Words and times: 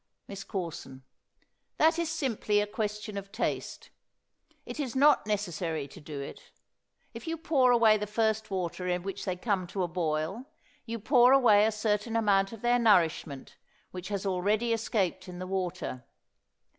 MISS 0.27 0.43
CORSON. 0.43 1.03
That 1.77 1.99
is 1.99 2.09
simply 2.09 2.59
a 2.59 2.65
question 2.65 3.19
of 3.19 3.31
taste. 3.31 3.91
It 4.65 4.79
is 4.79 4.95
not 4.95 5.27
necessary 5.27 5.87
to 5.89 6.01
do 6.01 6.19
it. 6.19 6.49
If 7.13 7.27
you 7.27 7.37
pour 7.37 7.71
away 7.71 7.97
the 7.97 8.07
first 8.07 8.49
water 8.49 8.87
in 8.87 9.03
which 9.03 9.25
they 9.25 9.35
come 9.35 9.67
to 9.67 9.83
a 9.83 9.87
boil, 9.87 10.45
you 10.87 10.97
pour 10.97 11.33
away 11.33 11.67
a 11.67 11.71
certain 11.71 12.15
amount 12.15 12.51
of 12.51 12.63
their 12.63 12.79
nourishment, 12.79 13.57
which 13.91 14.11
already 14.25 14.71
has 14.71 14.81
escaped 14.81 15.27
in 15.27 15.37
the 15.37 15.45
water. 15.45 16.03